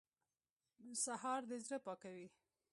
[1.03, 2.27] سهار د زړه پاکوي.